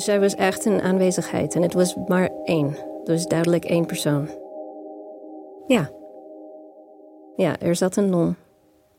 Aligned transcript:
zij 0.00 0.20
was 0.20 0.34
echt 0.34 0.64
een 0.64 0.80
aanwezigheid 0.80 1.54
en 1.54 1.62
het 1.62 1.74
was 1.74 1.96
maar 2.06 2.30
één. 2.44 2.76
Dus 3.04 3.26
duidelijk 3.26 3.64
één 3.64 3.86
persoon. 3.86 4.28
Ja. 5.66 5.90
Ja, 7.36 7.58
er 7.58 7.76
zat 7.76 7.96
een 7.96 8.10
non 8.10 8.36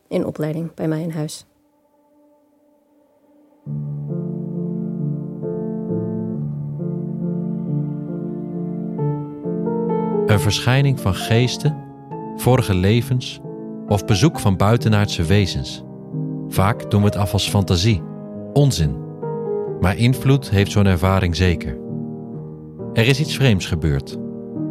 in 0.08 0.26
opleiding 0.26 0.74
bij 0.74 0.88
mij 0.88 1.02
in 1.02 1.12
huis. 1.12 1.46
Een 10.26 10.40
verschijning 10.40 11.00
van 11.00 11.14
geesten, 11.14 11.78
vorige 12.36 12.74
levens 12.74 13.40
of 13.88 14.06
bezoek 14.06 14.40
van 14.40 14.58
buitenaardse 14.58 15.24
wezens. 15.24 15.84
Vaak 16.48 16.92
doen 16.92 17.02
we 17.02 17.08
het 17.08 17.16
af 17.16 17.34
als 17.34 17.50
fantasie, 17.50 18.02
onzin. 18.54 19.11
Maar 19.82 19.98
invloed 19.98 20.50
heeft 20.50 20.72
zo'n 20.72 20.86
ervaring 20.86 21.36
zeker. 21.36 21.78
Er 22.94 23.08
is 23.08 23.20
iets 23.20 23.36
vreemds 23.36 23.66
gebeurd. 23.66 24.18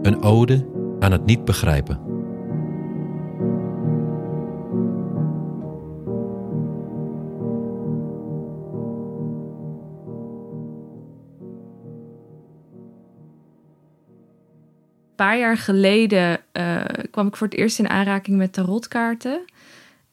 Een 0.03 0.23
ode 0.23 0.67
aan 0.99 1.13
het 1.13 1.25
niet 1.25 1.45
begrijpen. 1.45 1.97
Een 15.09 15.27
paar 15.27 15.39
jaar 15.39 15.57
geleden 15.57 16.41
uh, 16.53 16.85
kwam 17.11 17.27
ik 17.27 17.37
voor 17.37 17.47
het 17.47 17.57
eerst 17.57 17.79
in 17.79 17.89
aanraking 17.89 18.37
met 18.37 18.53
tarotkaarten. 18.53 19.45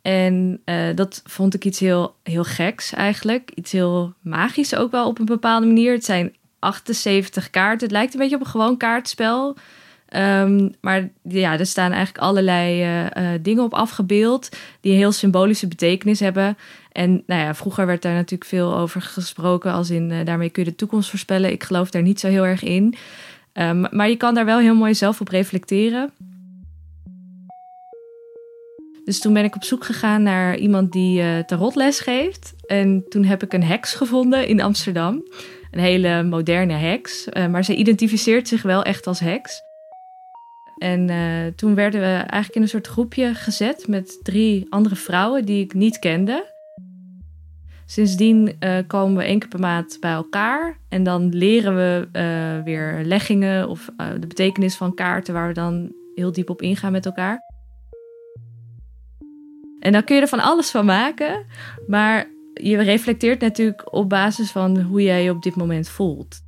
En 0.08 0.62
uh, 0.66 0.96
dat 0.96 1.22
vond 1.26 1.54
ik 1.54 1.66
iets 1.66 1.80
heel, 1.80 2.16
heel 2.24 2.44
geks 2.44 2.94
eigenlijk. 2.94 3.52
Iets 3.56 3.72
heel 3.72 4.14
magisch 4.22 4.76
ook 4.76 4.92
wel 4.92 5.08
op 5.08 5.20
een 5.20 5.26
bepaalde 5.26 5.66
manier. 5.66 5.94
Het 5.94 6.06
zijn 6.06 6.36
78 6.60 7.50
kaarten. 7.50 7.88
Het 7.88 7.92
lijkt 7.92 8.14
een 8.14 8.20
beetje 8.20 8.36
op 8.36 8.42
een 8.42 8.48
gewoon 8.48 8.78
kaartspel. 8.78 9.56
Um, 10.16 10.74
maar 10.82 11.10
ja, 11.22 11.60
er 11.60 11.66
staan 11.66 11.92
eigenlijk 11.92 12.24
allerlei 12.24 12.84
uh, 12.84 13.06
uh, 13.06 13.40
dingen 13.42 13.64
op 13.64 13.74
afgebeeld 13.74 14.50
die 14.82 14.92
een 14.92 14.98
heel 14.98 15.12
symbolische 15.12 15.68
betekenis 15.68 16.20
hebben. 16.20 16.58
En 16.92 17.24
nou 17.26 17.42
ja, 17.42 17.56
vroeger 17.56 17.86
werd 17.86 18.02
daar 18.02 18.14
natuurlijk 18.14 18.50
veel 18.50 18.78
over 18.78 19.02
gesproken, 19.02 19.72
als 19.72 19.90
in 19.90 20.26
daarmee 20.26 20.50
kun 20.50 20.64
je 20.64 20.70
de 20.70 20.76
toekomst 20.76 21.10
voorspellen. 21.10 21.52
Ik 21.52 21.64
geloof 21.64 21.90
daar 21.90 22.02
niet 22.02 22.20
zo 22.20 22.28
heel 22.28 22.46
erg 22.46 22.64
in. 22.64 22.96
Um, 23.54 23.88
maar 23.92 24.10
je 24.10 24.18
kan 24.18 24.34
daar 24.34 24.46
wel 24.46 24.60
heel 24.60 24.76
mooi 24.76 24.96
zelf 24.96 25.22
op 25.22 25.28
reflecteren. 25.28 26.12
Dus 29.08 29.20
toen 29.20 29.34
ben 29.34 29.44
ik 29.44 29.56
op 29.56 29.64
zoek 29.64 29.84
gegaan 29.84 30.24
naar 30.24 30.58
iemand 30.58 30.92
die 30.92 31.22
uh, 31.22 31.40
tarotles 31.40 32.00
geeft. 32.00 32.54
En 32.66 33.06
toen 33.10 33.24
heb 33.24 33.44
ik 33.44 33.54
een 33.54 33.64
heks 33.64 33.94
gevonden 33.94 34.48
in 34.48 34.62
Amsterdam. 34.62 35.24
Een 35.72 35.80
hele 35.80 36.24
moderne 36.24 36.74
heks. 36.74 37.28
Uh, 37.28 37.48
maar 37.48 37.64
ze 37.64 37.76
identificeert 37.76 38.48
zich 38.48 38.62
wel 38.62 38.84
echt 38.84 39.08
als 39.08 39.20
heks. 39.20 39.62
En 40.78 41.10
uh, 41.10 41.54
toen 41.56 41.76
werden 41.76 42.00
we 42.00 42.06
eigenlijk 42.06 42.56
in 42.56 42.62
een 42.62 42.68
soort 42.68 42.88
groepje 42.88 43.34
gezet 43.34 43.88
met 43.88 44.20
drie 44.24 44.66
andere 44.70 44.96
vrouwen 44.96 45.46
die 45.46 45.64
ik 45.64 45.74
niet 45.74 46.00
kende. 46.00 46.54
Sindsdien 47.86 48.58
komen 48.88 49.18
we 49.18 49.24
één 49.24 49.40
keer 49.40 49.50
per 49.50 49.60
maand 49.60 49.98
bij 50.00 50.12
elkaar. 50.12 50.78
En 50.90 51.04
dan 51.04 51.30
leren 51.30 51.76
we 51.76 52.08
weer 52.64 53.02
leggingen 53.04 53.70
of 53.70 53.90
de 54.20 54.28
betekenis 54.28 54.76
van 54.76 54.94
kaarten 54.94 55.34
waar 55.34 55.48
we 55.48 55.54
dan 55.54 55.92
heel 56.16 56.32
diep 56.32 56.50
op 56.50 56.62
ingaan 56.62 56.92
met 56.92 57.06
elkaar. 57.06 57.47
En 59.88 59.94
dan 59.94 60.04
kun 60.04 60.16
je 60.16 60.22
er 60.22 60.28
van 60.28 60.40
alles 60.40 60.72
van 60.72 60.86
maken. 60.86 61.46
Maar 61.88 62.28
je 62.54 62.78
reflecteert 62.78 63.42
natuurlijk 63.42 63.94
op 63.94 64.10
basis 64.10 64.52
van 64.52 64.82
hoe 64.82 65.02
jij 65.02 65.24
je 65.24 65.32
op 65.32 65.44
dit 65.44 65.56
moment 65.56 65.90
voelt. 65.90 66.42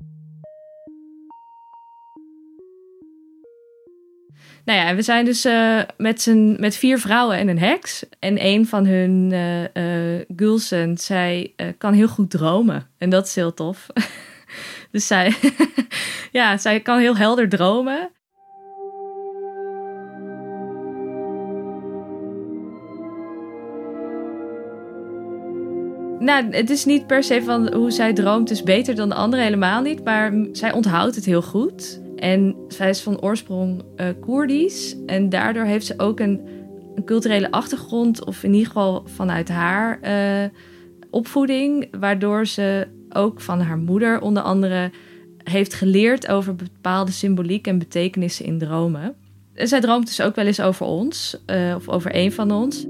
Nou 4.65 4.79
ja, 4.79 4.95
we 4.95 5.01
zijn 5.01 5.25
dus 5.25 5.45
uh, 5.45 5.81
met, 5.97 6.33
met 6.57 6.75
vier 6.75 6.99
vrouwen 6.99 7.37
en 7.37 7.47
een 7.47 7.59
heks. 7.59 8.05
En 8.19 8.45
een 8.45 8.67
van 8.67 8.85
hun, 8.85 9.31
uh, 9.31 9.61
uh, 9.61 10.25
Gulsen, 10.35 10.97
zij 10.97 11.53
kan 11.77 11.93
heel 11.93 12.07
goed 12.07 12.29
dromen. 12.29 12.89
En 12.97 13.09
dat 13.09 13.27
is 13.27 13.35
heel 13.35 13.53
tof. 13.53 13.87
dus 14.91 15.07
zij, 15.07 15.33
ja, 16.31 16.57
zij 16.57 16.79
kan 16.79 16.99
heel 16.99 17.17
helder 17.17 17.49
dromen. 17.49 18.09
Nou, 26.29 26.49
het 26.51 26.69
is 26.69 26.85
niet 26.85 27.07
per 27.07 27.23
se 27.23 27.43
van 27.43 27.73
hoe 27.73 27.91
zij 27.91 28.13
droomt 28.13 28.51
is 28.51 28.63
beter 28.63 28.95
dan 28.95 29.09
de 29.09 29.15
andere, 29.15 29.43
helemaal 29.43 29.81
niet. 29.81 30.03
Maar 30.03 30.33
zij 30.51 30.71
onthoudt 30.71 31.15
het 31.15 31.25
heel 31.25 31.41
goed. 31.41 32.01
En 32.15 32.55
zij 32.67 32.89
is 32.89 33.01
van 33.01 33.21
oorsprong 33.21 33.83
uh, 33.95 34.05
Koerdisch. 34.19 34.95
En 35.05 35.29
daardoor 35.29 35.63
heeft 35.63 35.85
ze 35.85 35.93
ook 35.97 36.19
een, 36.19 36.41
culturele 37.05 37.51
achtergrond, 37.51 38.25
of 38.25 38.43
in 38.43 38.51
ieder 38.53 38.67
geval 38.67 39.03
vanuit 39.05 39.49
haar 39.49 39.99
uh, 40.03 40.49
opvoeding, 41.09 41.87
waardoor 41.99 42.47
ze 42.47 42.87
ook 43.09 43.41
van 43.41 43.61
haar 43.61 43.77
moeder 43.77 44.21
onder 44.21 44.43
andere 44.43 44.91
heeft 45.43 45.73
geleerd 45.73 46.27
over 46.27 46.55
bepaalde 46.55 47.11
symboliek 47.11 47.67
en 47.67 47.77
betekenissen 47.77 48.45
in 48.45 48.57
dromen. 48.57 49.15
En 49.53 49.67
zij 49.67 49.81
droomt 49.81 50.07
dus 50.07 50.21
ook 50.21 50.35
wel 50.35 50.45
eens 50.45 50.61
over 50.61 50.85
ons, 50.85 51.43
uh, 51.47 51.75
of 51.75 51.89
over 51.89 52.15
een 52.15 52.31
van 52.31 52.51
ons. 52.51 52.85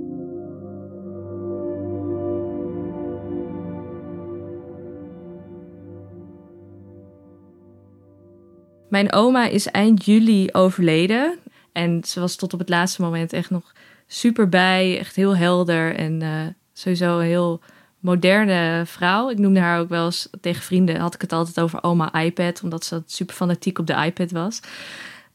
Mijn 8.90 9.14
oma 9.14 9.48
is 9.48 9.68
eind 9.68 10.06
juli 10.06 10.50
overleden. 10.52 11.38
En 11.72 12.04
ze 12.04 12.20
was 12.20 12.36
tot 12.36 12.54
op 12.54 12.60
het 12.60 12.70
laatste 12.70 13.02
moment 13.02 13.34
echt 13.34 13.50
nog 13.50 13.74
super 14.08 14.50
bij. 14.50 15.00
Echt 15.00 15.16
heel 15.16 15.36
helder 15.38 15.96
en 15.96 16.22
uh, 16.22 16.42
sowieso 16.74 17.20
een 17.20 17.26
heel 17.26 17.62
moderne 18.00 18.84
vrouw. 18.86 19.30
Ik 19.30 19.38
noemde 19.38 19.60
haar 19.60 19.80
ook 19.80 19.90
wel 19.90 20.06
eens 20.06 20.30
tegen 20.42 20.64
vrienden. 20.64 21.00
Had 21.00 21.14
ik 21.14 21.22
het 21.22 21.34
altijd 21.34 21.60
over 21.60 21.84
oma 21.84 22.22
iPad. 22.22 22.64
Omdat 22.64 22.86
ze 22.86 23.04
super 23.06 23.36
fanatiek 23.36 23.80
op 23.80 23.88
de 23.88 24.04
iPad 24.06 24.32
was. 24.32 24.60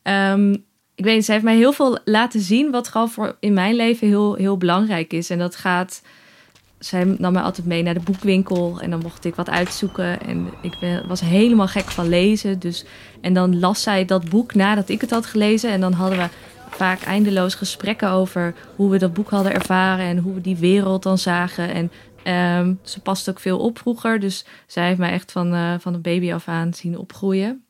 Um, 0.02 0.64
ik 0.94 1.04
weet 1.04 1.24
ze 1.24 1.32
heeft 1.32 1.44
mij 1.44 1.56
heel 1.56 1.72
veel 1.72 1.98
laten 2.04 2.40
zien. 2.40 2.70
Wat 2.70 2.88
gewoon 2.88 3.10
voor 3.10 3.36
in 3.40 3.52
mijn 3.52 3.74
leven 3.74 4.08
heel, 4.08 4.34
heel 4.34 4.56
belangrijk 4.56 5.12
is. 5.12 5.30
En 5.30 5.38
dat 5.38 5.56
gaat 5.56 6.02
zij 6.84 7.04
nam 7.18 7.32
mij 7.32 7.42
altijd 7.42 7.66
mee 7.66 7.82
naar 7.82 7.94
de 7.94 8.00
boekwinkel 8.00 8.80
en 8.80 8.90
dan 8.90 9.00
mocht 9.02 9.24
ik 9.24 9.34
wat 9.34 9.50
uitzoeken. 9.50 10.20
En 10.20 10.48
ik 10.62 11.02
was 11.08 11.20
helemaal 11.20 11.68
gek 11.68 11.90
van 11.90 12.08
lezen. 12.08 12.58
Dus, 12.58 12.84
en 13.20 13.34
dan 13.34 13.58
las 13.58 13.82
zij 13.82 14.04
dat 14.04 14.28
boek 14.28 14.54
nadat 14.54 14.88
ik 14.88 15.00
het 15.00 15.10
had 15.10 15.26
gelezen. 15.26 15.70
En 15.70 15.80
dan 15.80 15.92
hadden 15.92 16.18
we 16.18 16.28
vaak 16.70 17.02
eindeloos 17.02 17.54
gesprekken 17.54 18.10
over 18.10 18.54
hoe 18.76 18.90
we 18.90 18.98
dat 18.98 19.14
boek 19.14 19.30
hadden 19.30 19.52
ervaren 19.52 20.06
en 20.06 20.18
hoe 20.18 20.34
we 20.34 20.40
die 20.40 20.56
wereld 20.56 21.02
dan 21.02 21.18
zagen. 21.18 21.68
En 21.74 21.90
um, 22.58 22.78
ze 22.82 23.00
past 23.00 23.28
ook 23.28 23.40
veel 23.40 23.58
op 23.58 23.78
vroeger. 23.78 24.20
Dus 24.20 24.44
zij 24.66 24.86
heeft 24.86 24.98
mij 24.98 25.12
echt 25.12 25.32
van, 25.32 25.54
uh, 25.54 25.74
van 25.78 25.94
een 25.94 26.02
baby 26.02 26.32
af 26.32 26.48
aan 26.48 26.74
zien 26.74 26.98
opgroeien. 26.98 27.64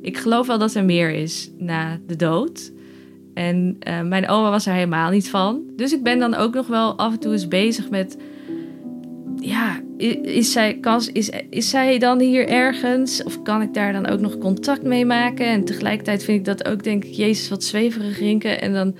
Ik 0.00 0.18
geloof 0.18 0.46
wel 0.46 0.58
dat 0.58 0.74
er 0.74 0.84
meer 0.84 1.10
is 1.10 1.50
na 1.58 1.98
de 2.06 2.16
dood. 2.16 2.72
En 3.34 3.76
uh, 3.88 4.00
mijn 4.00 4.28
oma 4.28 4.50
was 4.50 4.66
er 4.66 4.72
helemaal 4.72 5.10
niet 5.10 5.30
van. 5.30 5.62
Dus 5.76 5.92
ik 5.92 6.02
ben 6.02 6.18
dan 6.18 6.34
ook 6.34 6.54
nog 6.54 6.66
wel 6.66 6.98
af 6.98 7.12
en 7.12 7.18
toe 7.18 7.32
eens 7.32 7.48
bezig 7.48 7.90
met. 7.90 8.16
Ja, 9.36 9.80
is, 10.22 10.52
zij, 10.52 10.78
kan, 10.80 11.00
is, 11.12 11.30
is 11.50 11.70
zij 11.70 11.98
dan 11.98 12.20
hier 12.20 12.48
ergens? 12.48 13.22
Of 13.22 13.42
kan 13.42 13.62
ik 13.62 13.74
daar 13.74 13.92
dan 13.92 14.06
ook 14.06 14.20
nog 14.20 14.38
contact 14.38 14.82
mee 14.82 15.06
maken? 15.06 15.46
En 15.46 15.64
tegelijkertijd 15.64 16.24
vind 16.24 16.38
ik 16.38 16.44
dat 16.44 16.68
ook, 16.68 16.82
denk 16.82 17.04
ik, 17.04 17.12
Jezus, 17.12 17.48
wat 17.48 17.64
zweverig 17.64 18.18
rinken. 18.18 18.60
En 18.60 18.72
dan. 18.72 18.96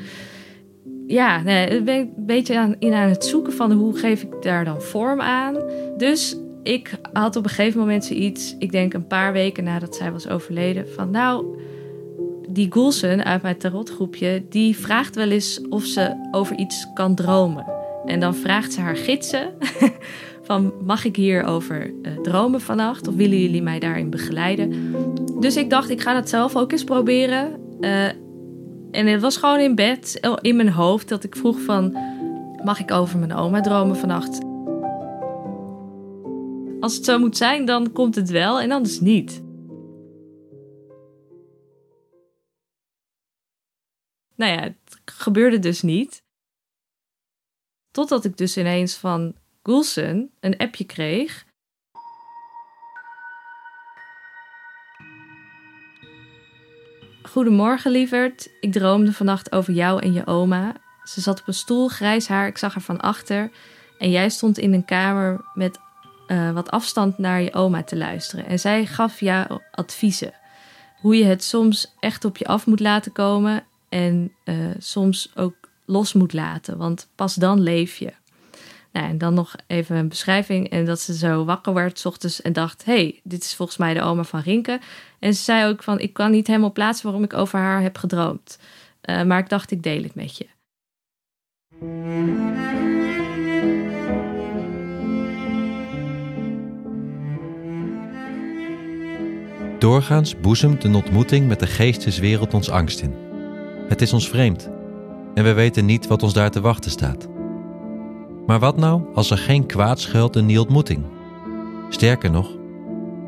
Ja, 1.07 1.43
nee, 1.43 1.83
ben 1.83 1.99
een 1.99 2.13
beetje 2.17 2.59
aan, 2.59 2.77
in 2.79 2.93
aan 2.93 3.09
het 3.09 3.25
zoeken 3.25 3.53
van 3.53 3.73
hoe 3.73 3.97
geef 3.97 4.23
ik 4.23 4.43
daar 4.43 4.65
dan 4.65 4.83
vorm 4.83 5.21
aan. 5.21 5.57
Dus 5.97 6.37
ik 6.63 6.99
had 7.13 7.37
op 7.37 7.45
een 7.45 7.51
gegeven 7.51 7.81
moment 7.81 8.05
zoiets, 8.05 8.57
ik 8.59 8.73
denk 8.73 8.95
een 8.95 9.07
paar 9.07 9.33
weken 9.33 9.65
nadat 9.65 9.97
zij 9.97 10.13
was 10.13 10.29
overleden, 10.29 10.89
van 10.89 11.11
nou 11.11 11.59
die 12.55 12.73
Goulsen 12.73 13.25
uit 13.25 13.43
mijn 13.43 13.59
tarotgroepje, 13.59 14.45
die 14.49 14.77
vraagt 14.77 15.15
wel 15.15 15.31
eens 15.31 15.61
of 15.69 15.85
ze 15.85 16.29
over 16.31 16.59
iets 16.59 16.87
kan 16.95 17.15
dromen. 17.15 17.67
En 18.05 18.21
dan 18.21 18.35
vraagt 18.35 18.73
ze 18.73 18.81
haar 18.81 18.97
gidsen 18.97 19.51
van 20.47 20.73
mag 20.85 21.05
ik 21.05 21.17
hierover 21.17 21.93
uh, 22.03 22.21
dromen 22.23 22.61
vannacht 22.61 23.09
of 23.09 23.15
willen 23.15 23.41
jullie 23.41 23.63
mij 23.63 23.79
daarin 23.79 24.11
begeleiden? 24.11 24.95
Dus 25.41 25.57
ik 25.57 25.71
dacht 25.71 25.91
ik 25.91 26.01
ga 26.01 26.15
dat 26.15 26.29
zelf 26.29 26.57
ook 26.57 26.73
eens 26.73 26.85
proberen. 26.85 27.53
Uh, 27.81 28.05
en 28.91 29.07
het 29.07 29.21
was 29.21 29.37
gewoon 29.37 29.61
in 29.61 29.75
bed, 29.75 30.21
in 30.41 30.57
mijn 30.57 30.71
hoofd, 30.71 31.09
dat 31.09 31.25
ik 31.25 31.37
vroeg 31.37 31.61
van 31.61 31.97
mag 32.65 32.81
ik 32.81 32.91
over 32.91 33.19
mijn 33.19 33.35
oma 33.35 33.61
dromen 33.61 33.97
vannacht? 33.97 34.41
Als 36.81 36.95
het 36.95 37.05
zo 37.05 37.19
moet 37.19 37.37
zijn, 37.37 37.65
dan 37.65 37.93
komt 37.93 38.15
het 38.15 38.31
wel 38.31 38.61
en 38.61 38.73
anders 38.73 39.01
niet. 39.01 39.44
Nou 44.35 44.53
ja, 44.53 44.61
het 44.61 45.01
gebeurde 45.05 45.59
dus 45.59 45.83
niet. 45.83 46.23
Totdat 47.91 48.25
ik 48.25 48.37
dus 48.37 48.57
ineens 48.57 48.95
van 48.95 49.35
Goulson 49.63 50.31
een 50.41 50.57
appje 50.57 50.85
kreeg. 50.85 51.45
Goedemorgen, 57.23 57.91
lieverd. 57.91 58.51
Ik 58.61 58.73
droomde 58.73 59.13
vannacht 59.13 59.53
over 59.53 59.73
jou 59.73 60.03
en 60.03 60.13
je 60.13 60.27
oma. 60.27 60.75
Ze 61.05 61.21
zat 61.21 61.41
op 61.41 61.49
een 61.49 61.55
stoel, 61.55 61.89
grijs 61.89 62.29
haar, 62.29 62.47
ik 62.47 62.59
zag 62.59 62.75
haar 62.75 62.83
van 62.83 63.01
achter. 63.01 63.51
En 63.99 64.11
jij 64.11 64.29
stond 64.29 64.59
in 64.59 64.73
een 64.73 64.85
kamer 64.85 65.45
met 65.55 65.79
uh, 66.29 66.51
wat 66.51 66.71
afstand 66.71 67.19
naar 67.19 67.43
je 67.43 67.55
oma 67.55 67.83
te 67.83 67.97
luisteren. 67.97 68.47
En 68.47 68.59
zij 68.59 68.87
gaf 68.87 69.21
jou 69.21 69.61
adviezen. 69.71 70.35
Hoe 71.01 71.17
je 71.17 71.25
het 71.25 71.45
soms 71.45 71.95
echt 72.01 72.25
op 72.25 72.37
je 72.37 72.47
af 72.47 72.67
moet 72.67 72.81
laten 72.81 73.13
komen 73.13 73.65
en 73.95 74.33
uh, 74.45 74.55
soms 74.79 75.33
ook 75.35 75.55
los 75.85 76.13
moet 76.13 76.33
laten, 76.33 76.79
want 76.79 77.09
pas 77.15 77.35
dan 77.35 77.61
leef 77.61 77.97
je. 77.97 78.13
Nou, 78.93 79.09
en 79.09 79.19
dan 79.19 79.35
nog 79.35 79.55
even 79.67 79.97
een 79.97 80.09
beschrijving. 80.09 80.71
En 80.71 80.85
dat 80.85 81.01
ze 81.01 81.17
zo 81.17 81.45
wakker 81.45 81.75
werd 81.75 81.99
s 81.99 82.05
ochtends 82.05 82.43
en 82.43 82.53
dacht: 82.53 82.85
hey, 82.85 83.21
dit 83.23 83.43
is 83.43 83.55
volgens 83.55 83.79
mij 83.79 83.95
de 83.95 84.03
oma 84.03 84.25
van 84.25 84.41
Rinke. 84.41 84.81
En 85.19 85.35
ze 85.35 85.43
zei 85.43 85.71
ook: 85.71 85.83
van, 85.83 85.99
Ik 85.99 86.13
kan 86.13 86.31
niet 86.31 86.47
helemaal 86.47 86.73
plaatsen 86.73 87.05
waarom 87.05 87.25
ik 87.25 87.33
over 87.33 87.59
haar 87.59 87.83
heb 87.83 87.97
gedroomd. 87.99 88.59
Uh, 89.03 89.23
maar 89.23 89.39
ik 89.39 89.49
dacht: 89.49 89.71
ik 89.71 89.83
deel 89.83 90.03
het 90.03 90.15
met 90.15 90.37
je. 90.37 90.47
Doorgaans 99.79 100.41
boezemt 100.41 100.85
een 100.85 100.95
ontmoeting 100.95 101.49
met 101.49 101.61
de 101.61 101.67
geesteswereld 101.67 102.55
ons 102.55 102.71
angst 102.71 103.01
in. 103.01 103.25
Het 103.89 104.03
is 104.03 104.13
ons 104.13 104.29
vreemd 104.29 104.71
en 105.35 105.45
we 105.45 105.53
weten 105.53 105.85
niet 105.85 106.07
wat 106.07 106.23
ons 106.23 106.33
daar 106.33 106.51
te 106.51 106.61
wachten 106.61 106.91
staat. 106.91 107.29
Maar 108.47 108.59
wat 108.59 108.77
nou 108.77 109.03
als 109.15 109.31
er 109.31 109.39
geen 109.39 109.67
kwaad 109.67 110.01
schuilt 110.01 110.37
in 110.37 110.47
die 110.47 110.61
ontmoeting? 110.61 111.05
Sterker 111.89 112.31
nog, 112.31 112.57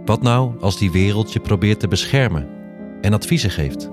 wat 0.05 0.23
nou 0.23 0.51
als 0.61 0.79
die 0.79 0.91
wereld 0.91 1.33
je 1.33 1.41
probeert 1.41 1.81
te 1.81 1.89
beschermen 1.89 2.49
en 3.01 3.13
adviezen 3.13 3.51
geeft? 3.51 3.91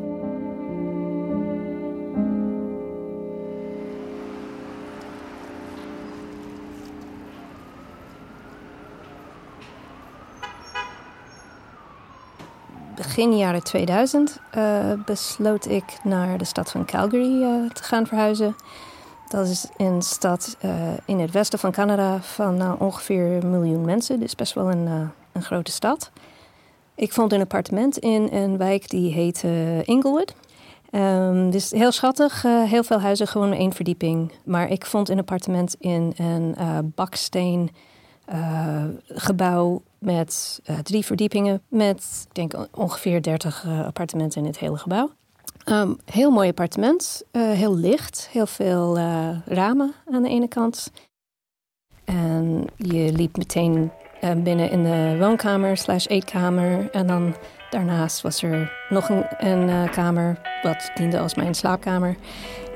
Begin 12.95 13.38
jaren 13.38 13.63
2000 13.63 14.40
uh, 14.56 14.92
eh, 14.92 15.00
besloot 15.06 15.69
ik 15.69 15.84
naar 16.04 16.38
de 16.38 16.45
stad 16.45 16.72
van 16.72 16.86
Calgary 16.86 17.42
uh, 17.42 17.69
te 17.69 17.84
gaan 17.84 18.07
verhuizen. 18.07 18.56
Dat 19.28 19.48
is 19.48 19.68
een 19.78 20.01
stad 20.01 20.57
uh, 20.66 20.72
in 21.06 21.19
het 21.19 21.31
westen 21.31 21.60
van 21.60 21.72
Canada 21.72 22.22
van 22.22 22.80
ongeveer 22.80 23.25
een 23.25 23.50
miljoen 23.51 23.86
mensen. 23.86 24.19
Dus 24.19 24.36
best 24.36 24.54
wel 24.54 24.72
een, 24.72 25.12
een 25.31 25.44
grote 25.44 25.72
stad. 25.72 26.12
Ik 26.95 27.13
vond 27.13 27.34
een 27.34 27.42
appartement 27.42 27.98
in 27.98 28.28
een 28.31 28.57
wijk 28.57 28.90
die 28.90 29.13
heette 29.13 29.81
Inglewood. 29.86 30.36
Um, 30.92 31.50
dus 31.51 31.72
heel 31.72 31.92
schattig, 31.92 32.42
heel 32.42 32.84
veel 32.84 33.01
huizen, 33.01 33.28
gewoon 33.28 33.54
één 33.54 33.74
verdieping. 33.74 34.31
Maar 34.45 34.69
ik 34.69 34.86
vond 34.86 35.10
een 35.10 35.19
appartement 35.19 35.75
in 35.80 36.13
een 36.18 36.56
baksteen 36.95 37.72
gebouw 39.07 39.81
met 40.06 40.62
uh, 40.70 40.80
drie 40.80 41.06
verdiepingen 41.06 41.62
met, 41.68 42.26
ik 42.30 42.36
denk, 42.36 42.68
ongeveer 42.72 43.22
30 43.22 43.64
uh, 43.64 43.80
eh, 43.80 43.86
appartementen 43.86 44.42
in 44.42 44.48
het 44.48 44.60
hele 44.60 44.78
gebouw. 44.78 45.10
Um, 45.66 45.98
heel 46.06 46.32
mooi 46.32 46.50
appartement, 46.50 47.24
uh, 47.32 47.52
heel 47.52 47.76
licht, 47.76 48.30
heel 48.32 48.46
veel 48.46 48.98
ramen 49.46 49.94
aan 50.12 50.24
de 50.24 50.30
ene 50.30 50.48
kant. 50.48 50.92
En 52.04 52.68
je 52.76 53.12
liep 53.12 53.38
meteen 53.38 53.92
binnen 54.44 54.72
in 54.72 54.84
de 54.84 55.16
woonkamer 55.20 55.78
slash 55.78 56.08
eetkamer. 56.08 56.90
En 56.92 57.08
dan 57.08 57.36
daarnaast 57.70 58.22
was 58.22 58.44
er 58.44 58.86
nog 58.90 59.10
een, 59.10 59.26
een 59.38 59.90
kamer, 59.90 60.42
wat 60.64 60.92
diende 60.96 61.20
als 61.20 61.36
mijn 61.36 61.54
slaapkamer. 61.54 62.16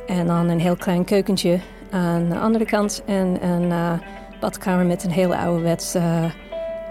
En 0.08 0.28
dan 0.28 0.50
een 0.50 0.60
heel 0.60 0.76
klein 0.76 1.06
keukentje 1.06 1.60
aan 1.92 2.30
de 2.30 2.40
andere 2.40 2.66
kant. 2.66 3.04
En 3.06 3.44
een 3.44 4.00
badkamer 4.40 4.86
met 4.86 5.04
een 5.04 5.12
hele 5.12 5.38
ouderwetse 5.38 6.32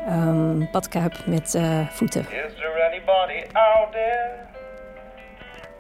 um, 0.06 0.68
badkuip 0.72 1.26
met 1.26 1.54
uh, 1.54 1.88
voeten. 1.88 2.20
Is 2.20 2.54
there 2.54 2.88
anybody 2.90 3.44
out 3.52 3.92
there? 3.92 4.46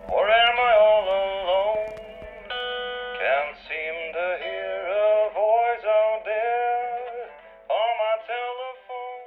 Or 0.08 0.28
am 0.28 0.56
I 0.68 0.72
all 0.78 1.04
alone? 1.08 1.92
Can't 3.18 3.56
seem 3.68 4.12
to 4.12 4.26
hear 4.44 4.76
a 4.88 5.30
voice 5.32 5.84
out 6.00 6.24
there 6.24 7.28
on 7.68 7.90
my 8.02 8.16
telephone. 8.26 9.22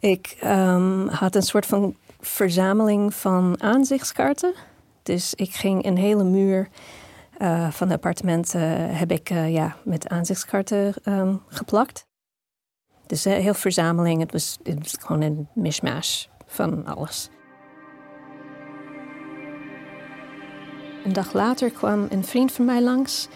Ik 0.00 0.36
um, 0.44 1.08
had 1.08 1.34
een 1.34 1.42
soort 1.42 1.66
van 1.66 1.96
verzameling 2.20 3.14
van 3.14 3.56
aanzichtskaarten. 3.62 4.54
Dus 5.02 5.34
ik 5.34 5.54
ging 5.54 5.84
een 5.84 5.96
hele 5.96 6.24
muur 6.24 6.68
uh, 7.38 7.70
van 7.70 7.88
de 7.88 7.94
appartementen 7.94 8.96
heb 8.96 9.10
ik 9.10 9.30
uh, 9.30 9.52
ja, 9.52 9.76
met 9.84 10.08
aanzichtskaarten 10.08 10.94
um, 11.04 11.42
geplakt. 11.48 12.10
Dus 13.12 13.26
uh, 13.26 13.32
heel 13.32 13.54
verzameling. 13.54 14.20
Het 14.20 14.32
was, 14.32 14.58
het 14.62 14.78
was 14.78 14.96
gewoon 15.00 15.22
een 15.22 15.48
mishmash 15.52 16.26
van 16.46 16.86
alles. 16.86 17.28
Een 21.04 21.12
dag 21.12 21.32
later 21.32 21.70
kwam 21.70 22.06
een 22.10 22.24
vriend 22.24 22.52
van 22.52 22.64
mij 22.64 22.82
langs. 22.82 23.28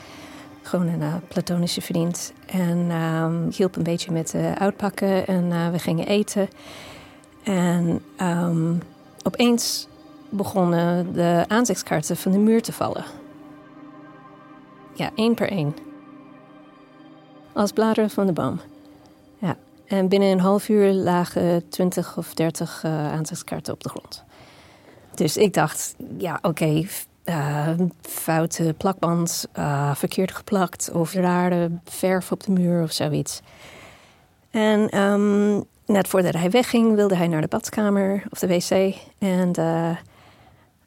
Gewoon 0.62 0.86
een 0.86 1.00
uh, 1.00 1.14
platonische 1.28 1.80
vriend. 1.80 2.32
En 2.46 2.90
um, 2.90 3.48
hielp 3.56 3.76
een 3.76 3.82
beetje 3.82 4.12
met 4.12 4.34
uh, 4.34 4.52
uitpakken. 4.52 5.26
En 5.26 5.44
uh, 5.44 5.70
we 5.70 5.78
gingen 5.78 6.06
eten. 6.06 6.48
En 7.44 8.02
um, 8.20 8.82
opeens 9.22 9.88
begonnen 10.30 11.12
de 11.12 11.44
aanzichtskaarten 11.48 12.16
van 12.16 12.32
de 12.32 12.38
muur 12.38 12.62
te 12.62 12.72
vallen. 12.72 13.04
Ja, 14.94 15.10
één 15.14 15.34
per 15.34 15.50
één. 15.50 15.74
Als 17.52 17.72
bladeren 17.72 18.10
van 18.10 18.26
de 18.26 18.32
boom. 18.32 18.60
En 19.86 20.08
binnen 20.08 20.28
een 20.28 20.40
half 20.40 20.68
uur 20.68 20.92
lagen 20.92 21.68
20 21.68 22.16
of 22.16 22.34
30 22.34 22.82
uh, 22.84 22.92
eh, 22.92 23.12
aanzichtskaarten 23.12 23.72
op 23.72 23.82
de 23.82 23.88
grond. 23.88 24.24
Dus 25.14 25.36
ik 25.36 25.54
dacht, 25.54 25.94
ja, 26.18 26.34
oké, 26.34 26.46
okay, 26.48 26.88
eh, 27.24 27.68
foute 28.00 28.74
plakband, 28.76 29.48
uh, 29.58 29.94
verkeerd 29.94 30.32
geplakt 30.32 30.90
of 30.92 31.12
rare 31.12 31.70
verf 31.84 32.32
op 32.32 32.42
de 32.42 32.52
muur 32.52 32.82
of 32.82 32.92
zoiets. 32.92 33.40
En 34.50 34.98
um, 35.00 35.64
net 35.86 36.08
voordat 36.08 36.34
hij 36.34 36.50
wegging, 36.50 36.94
wilde 36.94 37.16
hij 37.16 37.28
naar 37.28 37.40
de 37.40 37.48
badkamer 37.48 38.22
of 38.30 38.38
de 38.38 38.46
wc. 38.46 38.94
En 39.18 39.50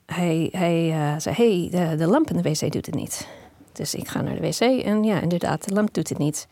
hij, 0.05 0.49
hij 0.51 1.15
zei: 1.19 1.35
hey, 1.35 1.67
de, 1.71 1.95
de 1.95 2.07
lamp 2.07 2.29
in 2.29 2.41
de 2.41 2.49
wc 2.49 2.71
doet 2.71 2.85
het 2.85 2.95
niet. 2.95 3.27
Dus 3.71 3.95
ik 3.95 4.07
ga 4.07 4.21
naar 4.21 4.35
de 4.35 4.47
wc 4.47 4.83
en 4.85 5.03
ja, 5.03 5.19
inderdaad, 5.19 5.67
de 5.67 5.73
lamp 5.73 5.93
doet 5.93 6.09
het 6.09 6.17
niet. 6.17 6.47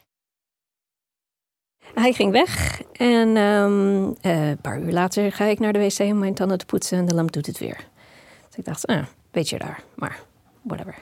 Hij 1.93 2.13
ging 2.13 2.31
weg 2.31 2.81
en 2.91 3.37
um, 3.37 4.15
een 4.21 4.57
paar 4.61 4.79
uur 4.79 4.91
later 4.91 5.31
ga 5.31 5.45
ik 5.45 5.59
naar 5.59 5.73
de 5.73 5.79
wc 5.79 5.99
om 5.99 6.19
mijn 6.19 6.33
tanden 6.33 6.57
te 6.57 6.65
poetsen 6.65 6.97
en 6.97 7.05
de 7.05 7.13
lamp 7.13 7.31
doet 7.31 7.45
het 7.45 7.57
weer. 7.57 7.87
Dus 8.47 8.57
ik 8.57 8.65
dacht, 8.65 8.85
ah, 8.85 9.05
beetje 9.31 9.57
raar, 9.57 9.83
maar 9.95 10.19
whatever. 10.61 10.95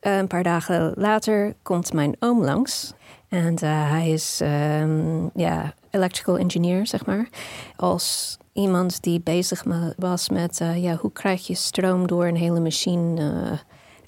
een 0.00 0.26
paar 0.26 0.42
dagen 0.42 0.92
later 0.96 1.54
komt 1.62 1.92
mijn 1.92 2.16
oom 2.18 2.44
langs. 2.44 2.92
En 3.28 3.52
uh, 3.64 3.90
hij 3.90 4.10
is 4.10 4.40
um, 4.80 5.30
ja, 5.34 5.74
electrical 5.90 6.38
engineer, 6.38 6.86
zeg 6.86 7.06
maar. 7.06 7.28
Als 7.76 8.38
iemand 8.52 9.02
die 9.02 9.20
bezig 9.20 9.64
was 9.96 10.28
met 10.28 10.60
ja, 10.74 10.96
hoe 10.96 11.12
krijg 11.12 11.46
je 11.46 11.54
stroom 11.54 12.06
door 12.06 12.26
een 12.26 12.36
hele 12.36 12.60
machine 12.60 13.58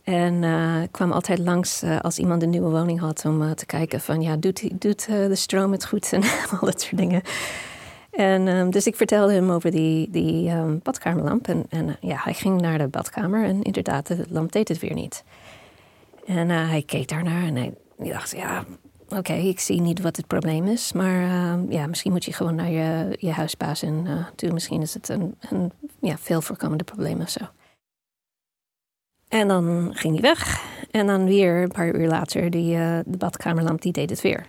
en 0.06 0.42
uh, 0.42 0.82
kwam 0.90 1.12
altijd 1.12 1.38
langs 1.38 1.82
uh, 1.82 2.00
als 2.00 2.18
iemand 2.18 2.42
een 2.42 2.50
nieuwe 2.50 2.70
woning 2.70 3.00
had 3.00 3.24
om 3.24 3.42
uh, 3.42 3.50
te 3.50 3.66
kijken 3.66 4.00
van 4.00 4.22
ja, 4.22 4.36
doet, 4.36 4.80
doet 4.80 5.06
de 5.06 5.34
stroom 5.34 5.72
het 5.72 5.86
goed 5.86 6.12
en 6.12 6.22
al 6.50 6.58
dat 6.60 6.80
soort 6.80 6.96
dingen. 6.96 7.22
En 8.10 8.46
um, 8.48 8.70
dus 8.70 8.86
ik 8.86 8.96
vertelde 8.96 9.32
hem 9.32 9.50
over 9.50 9.70
die, 9.70 10.10
die 10.10 10.50
um, 10.50 10.80
badkamerlamp. 10.82 11.48
En, 11.48 11.66
en 11.68 11.96
ja, 12.00 12.16
hij 12.18 12.34
ging 12.34 12.60
naar 12.60 12.78
de 12.78 12.88
badkamer 12.88 13.44
en 13.44 13.62
inderdaad, 13.62 14.06
de 14.06 14.24
lamp 14.28 14.52
deed 14.52 14.68
het 14.68 14.78
weer 14.78 14.94
niet. 14.94 15.24
En 16.26 16.48
hij 16.48 16.82
keek 16.82 17.08
daarnaar 17.08 17.42
en 17.42 17.56
hij 17.56 17.74
dacht, 17.98 18.36
ja, 18.36 18.64
oké, 19.08 19.32
ik 19.32 19.60
zie 19.60 19.80
niet 19.80 20.00
wat 20.00 20.16
het 20.16 20.26
probleem 20.26 20.66
is. 20.66 20.92
Maar 20.92 21.20
uh, 21.20 21.54
ja, 21.68 21.86
misschien 21.86 22.12
moet 22.12 22.24
je 22.24 22.32
gewoon 22.32 22.54
naar 22.54 22.70
je, 22.70 23.16
je 23.18 23.30
huisbaas 23.30 23.82
en 23.82 24.26
toen 24.34 24.52
misschien 24.52 24.82
is 24.82 24.94
het 24.94 25.08
een, 25.08 25.34
een 25.50 25.72
ja, 26.00 26.16
veel 26.18 26.40
voorkomende 26.40 26.84
probleem 26.84 27.20
of 27.20 27.30
zo. 27.30 27.44
En 29.28 29.48
dan 29.48 29.90
ging 29.92 30.12
hij 30.12 30.22
weg. 30.22 30.64
En 30.90 31.06
dan 31.06 31.24
weer 31.24 31.62
een 31.62 31.72
paar 31.72 31.94
uur 31.94 32.08
later, 32.08 32.50
die, 32.50 32.76
uh, 32.76 32.98
de 33.06 33.16
badkamerlamp, 33.16 33.82
die 33.82 33.92
deed 33.92 34.10
het 34.10 34.20
weer. 34.20 34.46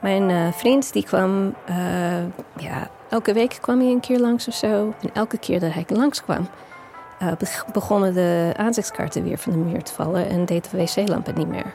Mijn 0.00 0.28
uh, 0.30 0.52
vriend 0.52 0.92
die 0.92 1.04
kwam, 1.04 1.54
uh, 1.70 2.22
ja, 2.56 2.90
elke 3.08 3.32
week 3.32 3.58
kwam 3.60 3.80
hij 3.80 3.90
een 3.90 4.00
keer 4.00 4.18
langs 4.18 4.48
of 4.48 4.54
zo. 4.54 4.94
En 5.02 5.10
elke 5.12 5.38
keer 5.38 5.60
dat 5.60 5.72
hij 5.72 5.84
langskwam, 5.88 6.48
uh, 7.22 7.32
begonnen 7.72 8.14
de 8.14 8.52
aanzichtskaarten 8.56 9.24
weer 9.24 9.38
van 9.38 9.52
de 9.52 9.58
muur 9.58 9.82
te 9.82 9.92
vallen 9.92 10.28
en 10.28 10.44
deed 10.44 10.70
de 10.70 10.76
wc-lampen 10.76 11.34
niet 11.34 11.48
meer. 11.48 11.74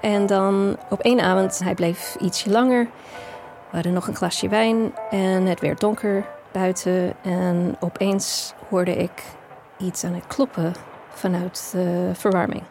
En 0.00 0.26
dan 0.26 0.76
op 0.90 1.00
één 1.00 1.20
avond, 1.20 1.58
hij 1.58 1.74
bleef 1.74 2.16
ietsje 2.20 2.50
langer. 2.50 2.84
We 3.70 3.72
hadden 3.72 3.92
nog 3.92 4.08
een 4.08 4.16
glasje 4.16 4.48
wijn 4.48 4.92
en 5.10 5.46
het 5.46 5.60
werd 5.60 5.80
donker 5.80 6.24
buiten. 6.52 7.14
En 7.22 7.76
opeens 7.80 8.54
hoorde 8.68 8.94
ik 8.94 9.22
iets 9.76 10.04
aan 10.04 10.14
het 10.14 10.26
kloppen 10.26 10.72
vanuit 11.08 11.68
de 11.72 12.10
verwarming. 12.14 12.62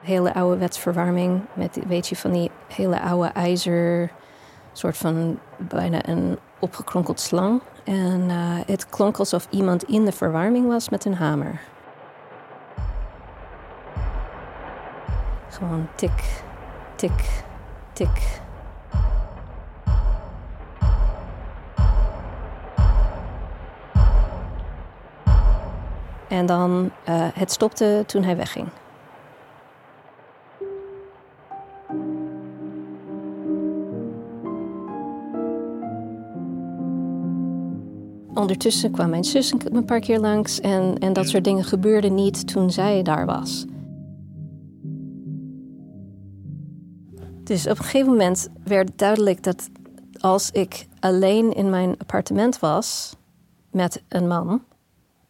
Hele 0.00 0.34
oude 0.34 0.68
verwarming 0.70 1.40
met, 1.52 1.78
weet 1.86 2.08
je, 2.08 2.16
van 2.16 2.32
die 2.32 2.50
hele 2.68 3.00
oude 3.00 3.28
ijzer, 3.28 4.10
soort 4.72 4.96
van 4.96 5.38
bijna 5.56 6.08
een 6.08 6.38
opgekronkeld 6.58 7.20
slang. 7.20 7.60
En 7.84 8.20
uh, 8.28 8.58
het 8.66 8.88
klonk 8.88 9.16
alsof 9.16 9.46
iemand 9.50 9.84
in 9.84 10.04
de 10.04 10.12
verwarming 10.12 10.66
was 10.66 10.88
met 10.88 11.04
een 11.04 11.14
hamer. 11.14 11.60
Gewoon 15.48 15.88
tik, 15.94 16.42
tik, 16.94 17.44
tik. 17.92 18.40
En 26.30 26.46
dan, 26.46 26.90
uh, 27.08 27.28
het 27.34 27.52
stopte 27.52 28.02
toen 28.06 28.22
hij 28.22 28.36
wegging. 28.36 28.68
Ondertussen 38.34 38.90
kwam 38.90 39.10
mijn 39.10 39.24
zus 39.24 39.52
een 39.64 39.84
paar 39.84 40.00
keer 40.00 40.18
langs 40.18 40.60
en, 40.60 40.98
en 40.98 41.12
dat 41.12 41.28
soort 41.28 41.44
dingen 41.44 41.64
gebeurden 41.64 42.14
niet 42.14 42.46
toen 42.46 42.70
zij 42.70 43.02
daar 43.02 43.26
was. 43.26 43.66
Dus 47.42 47.66
op 47.66 47.78
een 47.78 47.84
gegeven 47.84 48.10
moment 48.10 48.48
werd 48.64 48.98
duidelijk 48.98 49.42
dat 49.42 49.70
als 50.18 50.50
ik 50.50 50.86
alleen 51.00 51.52
in 51.52 51.70
mijn 51.70 51.94
appartement 51.98 52.58
was 52.58 53.16
met 53.70 54.02
een 54.08 54.26
man, 54.26 54.62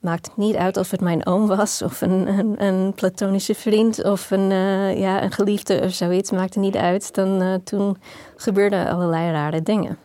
maakt 0.00 0.36
niet 0.36 0.56
uit 0.56 0.76
of 0.76 0.90
het 0.90 1.00
mijn 1.00 1.26
oom 1.26 1.46
was 1.46 1.82
of 1.82 2.00
een, 2.00 2.62
een, 2.64 2.94
platonische 2.94 3.54
vriend 3.54 4.04
of 4.04 4.30
een, 4.30 4.50
uh, 4.50 4.98
ja, 4.98 5.22
een 5.22 5.32
geliefde 5.32 5.80
of 5.82 5.92
zoiets, 5.92 6.30
maakte 6.30 6.58
niet 6.58 6.76
uit. 6.76 7.14
Dan, 7.14 7.42
uh, 7.42 7.54
toen 7.54 7.96
gebeurden 8.36 8.88
allerlei 8.88 9.30
rare 9.30 9.62
dingen. 9.62 9.98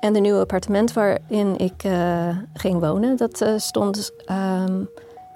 En 0.00 0.12
de 0.12 0.20
nieuwe 0.20 0.40
appartement 0.40 0.92
waarin 0.92 1.58
ik 1.58 1.84
uh, 1.84 2.36
ging 2.54 2.80
wonen, 2.80 3.16
dat 3.16 3.44
stond 3.56 4.12
um, 4.30 4.88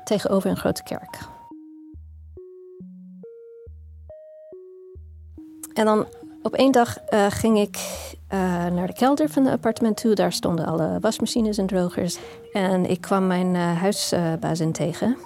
tegenover 0.04 0.50
een 0.50 0.56
grote 0.56 0.82
kerk. 0.82 1.18
En 5.74 5.84
dan 5.84 6.06
op 6.46 6.54
één 6.54 6.72
dag 6.72 6.96
uh, 7.10 7.26
ging 7.28 7.58
ik 7.58 7.78
naar 8.72 8.86
de 8.86 8.92
kelder 8.92 9.28
van 9.28 9.44
het 9.44 9.52
appartement 9.52 9.96
toe. 9.96 10.14
Daar 10.14 10.32
stonden 10.32 10.66
alle 10.66 10.98
wasmachines 11.00 11.58
en 11.58 11.66
drogers. 11.66 12.18
En 12.52 12.90
ik 12.90 13.00
kwam 13.00 13.26
mijn 13.26 13.54
huisbazin 13.54 14.72
tegen. 14.72 15.16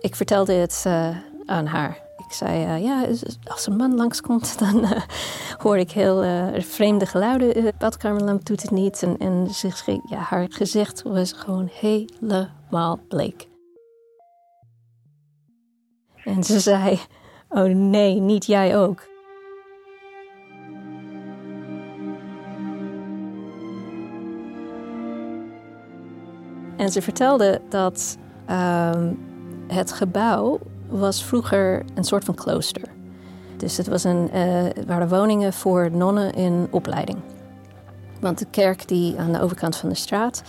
Ik 0.00 0.16
vertelde 0.16 0.52
het 0.52 0.86
aan 1.46 1.66
haar. 1.66 2.02
Ik 2.32 2.38
zei, 2.38 2.64
uh, 2.64 2.82
ja, 2.82 3.06
als 3.44 3.66
een 3.66 3.76
man 3.76 3.94
langskomt, 3.94 4.58
dan 4.58 4.78
uh, 4.84 5.02
hoor 5.58 5.78
ik 5.78 5.90
heel 5.90 6.24
uh, 6.24 6.46
vreemde 6.58 7.06
geluiden. 7.06 7.64
De 7.64 7.72
badkamerlamp 7.78 8.44
doet 8.44 8.62
het 8.62 8.70
niet. 8.70 9.02
En, 9.18 9.48
ja, 10.08 10.18
haar 10.18 10.46
gezicht 10.50 11.02
was 11.02 11.32
gewoon 11.32 11.68
helemaal 11.72 12.98
bleek. 13.08 13.48
En 16.24 16.44
ze 16.44 16.60
zei, 16.60 17.00
oh 17.52 17.74
nee, 17.74 18.20
niet 18.20 18.46
jij 18.46 18.76
ook. 18.76 19.10
En 26.76 26.92
ze 26.92 27.02
vertelde 27.02 27.60
dat 27.68 28.18
um, 28.50 29.18
het 29.68 29.92
gebouw 29.92 30.58
was 30.88 31.24
vroeger 31.24 31.84
een 31.94 32.04
soort 32.04 32.24
van 32.24 32.34
klooster. 32.34 32.88
Dus 33.56 33.76
het 33.76 33.86
was 33.86 34.04
een, 34.04 34.30
uh, 34.34 34.64
waren 34.86 35.08
woningen 35.08 35.52
voor 35.52 35.90
nonnen 35.92 36.34
in 36.34 36.68
opleiding. 36.70 37.18
Want 38.20 38.38
de 38.38 38.46
kerk 38.50 38.88
die 38.88 39.18
aan 39.18 39.32
de 39.32 39.40
overkant 39.40 39.76
van 39.76 39.88
de 39.88 39.94
straat, 39.94 40.42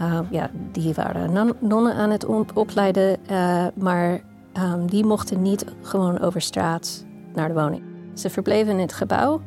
uh, 0.00 0.18
ja, 0.30 0.50
die 0.72 0.94
waren 0.94 1.54
nonnen 1.60 1.94
aan 1.94 2.10
het 2.10 2.26
opleiden, 2.54 3.16
uh, 3.30 3.66
maar 3.74 4.20
um, 4.58 4.90
die 4.90 5.04
mochten 5.04 5.42
niet 5.42 5.64
gewoon 5.82 6.20
over 6.20 6.40
straat 6.40 7.04
naar 7.34 7.48
de 7.48 7.54
woning. 7.54 7.82
Ze 8.14 8.30
verbleven 8.30 8.72
in 8.72 8.78
het 8.78 8.92
gebouw 8.92 9.40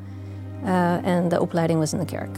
en 1.03 1.29
de 1.29 1.41
opleiding 1.41 1.79
was 1.79 1.93
in 1.93 1.99
de 1.99 2.05
kerk. 2.05 2.37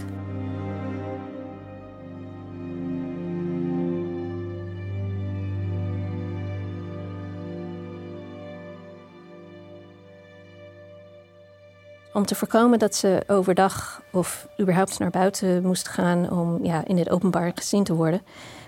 om 12.17 12.25
te 12.25 12.35
voorkomen 12.35 12.79
dat 12.79 12.95
ze 12.95 13.23
overdag 13.27 14.01
of 14.11 14.47
überhaupt 14.59 14.99
naar 14.99 15.09
buiten 15.09 15.63
moesten 15.63 15.91
gaan 15.91 16.31
om 16.31 16.65
ja, 16.65 16.85
in 16.85 16.97
het 16.97 17.09
openbaar 17.09 17.51
gezien 17.55 17.83
te 17.83 17.93
worden, 17.93 18.21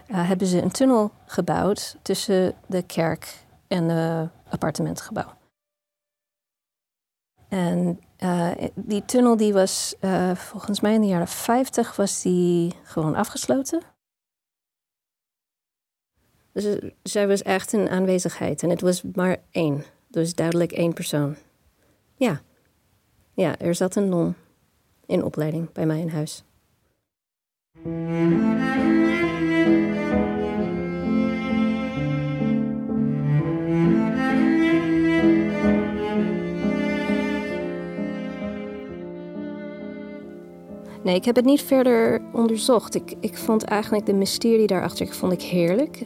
uh, 0.08 0.28
hebben 0.28 0.48
ze 0.48 0.62
een 0.62 0.72
tunnel 0.72 1.12
gebouwd 1.26 1.96
tussen 2.02 2.54
de 2.66 2.82
kerk 2.82 3.36
en 3.70 3.90
het 3.90 4.30
appartementgebouw. 4.50 5.38
En 7.50 8.00
uh, 8.24 8.52
die 8.76 9.06
tunnel 9.06 9.38
die 9.38 9.54
was 9.54 9.96
uh, 10.02 10.36
volgens 10.36 10.80
mij 10.80 10.94
in 10.94 11.02
de 11.02 11.08
jaren 11.08 11.28
50 11.28 11.96
was 11.96 12.22
die 12.22 12.74
gewoon 12.84 13.16
afgesloten. 13.16 13.82
Dus 16.52 16.92
zij 17.04 17.28
was 17.28 17.42
echt 17.42 17.74
een 17.74 17.90
aanwezigheid 17.90 18.64
en 18.64 18.70
het 18.70 18.82
was 18.82 19.02
maar 19.02 19.38
één. 19.52 19.84
Dus 20.08 20.34
duidelijk 20.34 20.72
één 20.72 20.94
persoon. 20.94 21.36
Ja, 22.16 22.42
ja, 23.34 23.58
er 23.58 23.76
zat 23.76 23.96
een 23.96 24.10
non 24.10 24.36
in 25.06 25.24
opleiding 25.24 25.72
bij 25.72 25.86
mij 25.86 26.00
in 26.00 26.10
huis. 26.10 26.44
Ik 41.16 41.26
heb 41.26 41.36
het 41.36 41.46
niet 41.46 41.62
verder 41.62 42.22
onderzocht. 42.34 42.96
Ik, 42.96 43.16
ik 43.20 43.38
vond 43.38 43.64
eigenlijk 43.64 44.06
de 44.06 44.14
mysterie 44.14 44.68
daarachter 44.68 45.06
ik 45.06 45.14
vond 45.14 45.34
ik 45.34 45.42
heerlijk. 45.42 46.04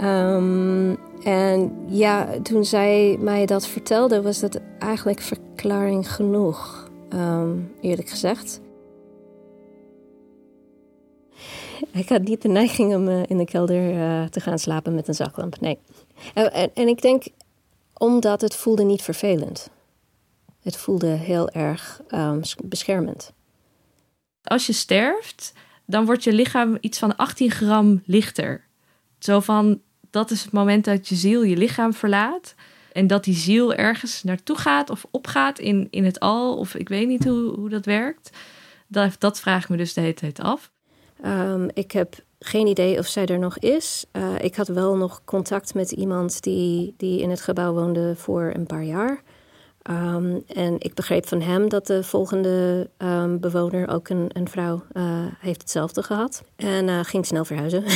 um, 0.00 0.98
en 1.24 1.72
ja, 1.86 2.28
toen 2.42 2.64
zij 2.64 3.16
mij 3.20 3.46
dat 3.46 3.66
vertelde, 3.66 4.22
was 4.22 4.40
dat 4.40 4.60
eigenlijk 4.78 5.20
verklaring 5.20 6.12
genoeg, 6.12 6.90
um, 7.14 7.72
eerlijk 7.80 8.08
gezegd. 8.08 8.60
Ik 11.92 12.08
had 12.08 12.22
niet 12.22 12.42
de 12.42 12.48
neiging 12.48 12.94
om 12.94 13.08
uh, 13.08 13.22
in 13.26 13.38
de 13.38 13.44
kelder 13.44 13.94
uh, 13.94 14.24
te 14.24 14.40
gaan 14.40 14.58
slapen 14.58 14.94
met 14.94 15.08
een 15.08 15.14
zaklamp. 15.14 15.60
Nee. 15.60 15.78
En, 16.34 16.52
en, 16.52 16.70
en, 16.74 16.88
ik 16.88 17.02
denk 17.02 17.24
omdat 17.98 18.40
het 18.40 18.54
voelde 18.56 18.82
niet 18.82 19.02
vervelend. 19.02 19.70
Het 20.62 20.76
voelde 20.76 21.06
heel 21.06 21.48
erg 21.48 22.00
um, 22.08 22.40
beschermend. 22.64 23.32
Als 24.42 24.66
je 24.66 24.72
sterft, 24.72 25.52
dan 25.84 26.04
wordt 26.04 26.24
je 26.24 26.32
lichaam 26.32 26.78
iets 26.80 26.98
van 26.98 27.16
18 27.16 27.50
gram 27.50 28.02
lichter. 28.04 28.64
Zo 29.18 29.40
van 29.40 29.80
dat 30.10 30.30
is 30.30 30.42
het 30.42 30.52
moment 30.52 30.84
dat 30.84 31.08
je 31.08 31.14
ziel 31.14 31.42
je 31.42 31.56
lichaam 31.56 31.92
verlaat. 31.94 32.54
En 32.92 33.06
dat 33.06 33.24
die 33.24 33.34
ziel 33.34 33.74
ergens 33.74 34.22
naartoe 34.22 34.56
gaat 34.56 34.90
of 34.90 35.06
opgaat 35.10 35.58
in, 35.58 35.88
in 35.90 36.04
het 36.04 36.20
al. 36.20 36.56
Of 36.56 36.74
ik 36.74 36.88
weet 36.88 37.08
niet 37.08 37.24
hoe, 37.24 37.54
hoe 37.54 37.68
dat 37.68 37.84
werkt. 37.84 38.30
Dat, 38.86 39.16
dat 39.18 39.40
vraag 39.40 39.62
ik 39.62 39.68
me 39.68 39.76
dus 39.76 39.94
de 39.94 40.00
hele 40.00 40.14
tijd 40.14 40.40
af. 40.40 40.70
Um, 41.24 41.68
ik 41.74 41.92
heb 41.92 42.14
geen 42.38 42.66
idee 42.66 42.98
of 42.98 43.06
zij 43.06 43.26
er 43.26 43.38
nog 43.38 43.58
is. 43.58 44.04
Uh, 44.12 44.38
ik 44.40 44.56
had 44.56 44.68
wel 44.68 44.96
nog 44.96 45.22
contact 45.24 45.74
met 45.74 45.90
iemand 45.90 46.42
die, 46.42 46.94
die 46.96 47.20
in 47.20 47.30
het 47.30 47.40
gebouw 47.40 47.72
woonde 47.72 48.16
voor 48.16 48.52
een 48.54 48.66
paar 48.66 48.84
jaar. 48.84 49.22
Um, 49.90 50.42
en 50.46 50.76
ik 50.78 50.94
begreep 50.94 51.26
van 51.26 51.40
hem 51.40 51.68
dat 51.68 51.86
de 51.86 52.02
volgende 52.02 52.90
um, 52.98 53.40
bewoner, 53.40 53.88
ook 53.88 54.08
een, 54.08 54.30
een 54.32 54.48
vrouw, 54.48 54.82
uh, 54.92 55.26
heeft 55.38 55.60
hetzelfde 55.60 56.02
gehad. 56.02 56.44
En 56.56 56.88
uh, 56.88 57.00
ging 57.02 57.26
snel 57.26 57.44
verhuizen. 57.44 57.84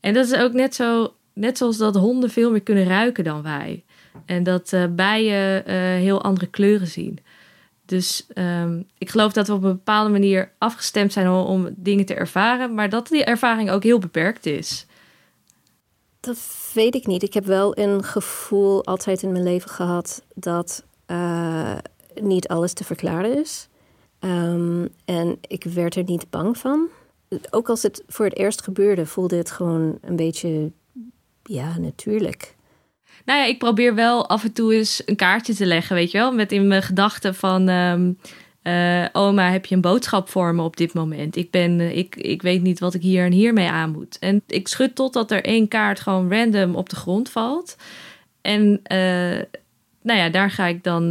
En 0.00 0.14
dat 0.14 0.26
is 0.26 0.34
ook 0.34 0.52
net 0.52 0.74
zo, 0.74 1.14
net 1.34 1.58
zoals 1.58 1.76
dat 1.76 1.94
honden 1.94 2.30
veel 2.30 2.50
meer 2.50 2.60
kunnen 2.60 2.84
ruiken 2.84 3.24
dan 3.24 3.42
wij. 3.42 3.84
En 4.26 4.42
dat 4.42 4.72
uh, 4.72 4.84
bijen 4.90 5.70
heel 5.98 6.22
andere 6.22 6.46
kleuren 6.46 6.86
zien. 6.86 7.18
Dus 7.90 8.26
um, 8.34 8.86
ik 8.98 9.10
geloof 9.10 9.32
dat 9.32 9.46
we 9.46 9.52
op 9.52 9.62
een 9.62 9.72
bepaalde 9.72 10.10
manier 10.10 10.52
afgestemd 10.58 11.12
zijn 11.12 11.28
om, 11.28 11.68
dingen 11.76 12.04
te 12.04 12.14
ervaren, 12.14 12.74
maar 12.74 12.88
dat 12.88 13.08
die 13.08 13.24
ervaring 13.24 13.70
ook 13.70 13.82
heel 13.82 13.98
beperkt 13.98 14.46
is. 14.46 14.86
Dat 16.20 16.38
weet 16.74 16.94
ik 16.94 17.06
niet. 17.06 17.22
Ik 17.22 17.34
heb 17.34 17.44
wel 17.44 17.78
een 17.78 18.04
gevoel 18.04 18.84
altijd 18.84 19.22
in 19.22 19.32
mijn 19.32 19.44
leven 19.44 19.70
gehad 19.70 20.22
dat 20.34 20.84
uh, 21.06 21.76
niet 22.20 22.48
alles 22.48 22.72
te 22.72 22.84
verklaren 22.84 23.38
is. 23.38 23.68
Um, 24.20 24.88
en 25.04 25.38
ik 25.40 25.64
werd 25.64 25.94
er 25.94 26.04
niet 26.04 26.30
bang 26.30 26.58
van. 26.58 26.88
Ook 27.50 27.68
als 27.68 27.82
het 27.82 28.02
voor 28.06 28.24
het 28.24 28.36
eerst 28.36 28.62
gebeurde, 28.62 29.06
voelde 29.06 29.36
het 29.36 29.50
gewoon 29.50 29.98
een 30.00 30.16
beetje, 30.16 30.72
ja, 31.42 31.78
natuurlijk. 31.78 32.56
Nou 33.24 33.38
ja, 33.38 33.44
ik 33.44 33.58
probeer 33.58 33.94
wel 33.94 34.28
af 34.28 34.44
en 34.44 34.52
toe 34.52 34.74
eens 34.74 35.02
een 35.06 35.16
kaartje 35.16 35.54
te 35.54 35.66
leggen, 35.66 35.96
weet 35.96 36.10
je 36.10 36.18
wel. 36.18 36.32
Met 36.32 36.52
in 36.52 36.66
mijn 36.66 36.82
gedachten 36.82 37.34
van... 37.34 37.68
Um, 37.68 38.18
uh, 38.62 39.06
oma, 39.12 39.50
heb 39.50 39.66
je 39.66 39.74
een 39.74 39.80
boodschap 39.80 40.28
voor 40.28 40.54
me 40.54 40.62
op 40.62 40.76
dit 40.76 40.94
moment? 40.94 41.36
Ik, 41.36 41.50
ben, 41.50 41.80
uh, 41.80 41.96
ik, 41.96 42.16
ik 42.16 42.42
weet 42.42 42.62
niet 42.62 42.78
wat 42.78 42.94
ik 42.94 43.02
hier 43.02 43.24
en 43.24 43.32
hier 43.32 43.52
mee 43.52 43.68
aan 43.68 43.90
moet. 43.90 44.18
En 44.18 44.42
ik 44.46 44.68
schud 44.68 44.94
totdat 44.94 45.30
er 45.30 45.44
één 45.44 45.68
kaart 45.68 46.00
gewoon 46.00 46.32
random 46.32 46.74
op 46.74 46.88
de 46.88 46.96
grond 46.96 47.30
valt. 47.30 47.76
En 48.40 48.80
uh, 48.92 49.42
nou 50.02 50.18
ja, 50.18 50.28
daar 50.28 50.50
ga 50.50 50.66
ik 50.66 50.84
dan 50.84 51.06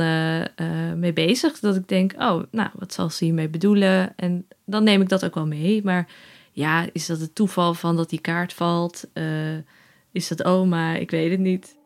mee 0.99 1.13
bezig. 1.13 1.59
Dat 1.59 1.75
ik 1.75 1.87
denk, 1.87 2.13
oh, 2.17 2.43
nou, 2.51 2.69
wat 2.73 2.93
zal 2.93 3.09
ze 3.09 3.25
hiermee 3.25 3.49
bedoelen? 3.49 4.13
En 4.15 4.47
dan 4.65 4.83
neem 4.83 5.01
ik 5.01 5.09
dat 5.09 5.25
ook 5.25 5.35
wel 5.35 5.47
mee. 5.47 5.83
Maar 5.83 6.07
ja, 6.51 6.85
is 6.93 7.05
dat 7.05 7.19
het 7.19 7.35
toeval 7.35 7.73
van 7.73 7.95
dat 7.95 8.09
die 8.09 8.21
kaart 8.21 8.53
valt? 8.53 9.07
is 10.11 10.27
dat 10.27 10.43
oma? 10.43 10.95
Ik 10.95 11.11
weet 11.11 11.31
het 11.31 11.39
niet. 11.39 11.77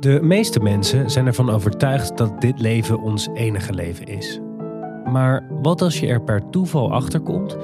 De 0.00 0.18
meeste 0.22 0.60
mensen 0.60 1.10
zijn 1.10 1.26
ervan 1.26 1.50
overtuigd 1.50 2.16
dat 2.16 2.40
dit 2.40 2.60
leven 2.60 3.00
ons 3.00 3.28
enige 3.34 3.72
leven 3.72 4.06
is. 4.06 4.40
Maar 5.04 5.46
wat 5.62 5.82
als 5.82 6.00
je 6.00 6.06
er 6.06 6.22
per 6.22 6.50
toeval 6.50 6.92
achterkomt 6.92 7.56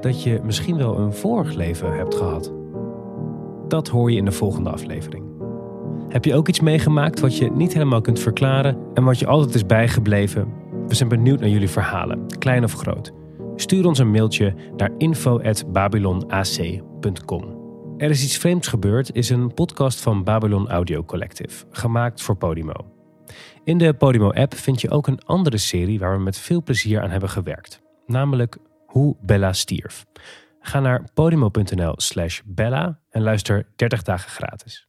dat 0.00 0.22
je 0.22 0.40
misschien 0.44 0.76
wel 0.76 0.98
een 0.98 1.12
vorig 1.12 1.54
leven 1.54 1.96
hebt 1.96 2.14
gehad? 2.14 2.52
Dat 3.68 3.88
hoor 3.88 4.10
je 4.10 4.16
in 4.16 4.24
de 4.24 4.32
volgende 4.32 4.70
aflevering. 4.70 5.24
Heb 6.08 6.24
je 6.24 6.34
ook 6.34 6.48
iets 6.48 6.60
meegemaakt 6.60 7.20
wat 7.20 7.36
je 7.36 7.50
niet 7.50 7.72
helemaal 7.72 8.00
kunt 8.00 8.20
verklaren 8.20 8.76
en 8.94 9.04
wat 9.04 9.18
je 9.18 9.26
altijd 9.26 9.54
is 9.54 9.66
bijgebleven? 9.66 10.52
We 10.86 10.94
zijn 10.94 11.08
benieuwd 11.08 11.40
naar 11.40 11.48
jullie 11.48 11.70
verhalen, 11.70 12.26
klein 12.38 12.64
of 12.64 12.72
groot. 12.72 13.12
Stuur 13.56 13.86
ons 13.86 13.98
een 13.98 14.10
mailtje 14.10 14.54
naar 14.76 14.90
info.babylonac.com. 14.98 17.57
Er 17.98 18.10
is 18.10 18.24
iets 18.24 18.36
vreemds 18.36 18.68
gebeurd 18.68 19.14
is 19.14 19.30
een 19.30 19.54
podcast 19.54 20.00
van 20.00 20.24
Babylon 20.24 20.68
Audio 20.68 21.04
Collective, 21.04 21.64
gemaakt 21.70 22.22
voor 22.22 22.36
Podimo. 22.36 22.72
In 23.64 23.78
de 23.78 23.94
Podimo-app 23.94 24.54
vind 24.54 24.80
je 24.80 24.90
ook 24.90 25.06
een 25.06 25.24
andere 25.24 25.56
serie 25.56 25.98
waar 25.98 26.16
we 26.16 26.22
met 26.22 26.38
veel 26.38 26.62
plezier 26.62 27.02
aan 27.02 27.10
hebben 27.10 27.28
gewerkt, 27.28 27.80
namelijk 28.06 28.58
Hoe 28.86 29.16
Bella 29.20 29.52
stierf. 29.52 30.04
Ga 30.60 30.80
naar 30.80 31.04
podimo.nl/slash 31.14 32.40
Bella 32.44 33.00
en 33.10 33.22
luister 33.22 33.66
30 33.76 34.02
dagen 34.02 34.30
gratis. 34.30 34.87